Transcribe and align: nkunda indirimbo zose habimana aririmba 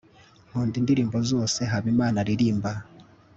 nkunda 0.49 0.75
indirimbo 0.81 1.17
zose 1.29 1.59
habimana 1.71 2.15
aririmba 2.23 2.71